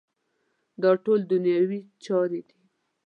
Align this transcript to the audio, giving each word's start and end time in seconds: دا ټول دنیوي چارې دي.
دا 0.81 0.91
ټول 1.03 1.19
دنیوي 1.31 1.79
چارې 2.05 2.39
دي. 2.47 2.57